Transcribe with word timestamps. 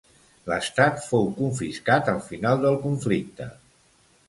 L'estat 0.51 1.03
fou 1.09 1.27
confiscat 1.41 2.11
al 2.15 2.23
final 2.31 2.65
del 2.65 2.81
conflicte. 2.89 3.51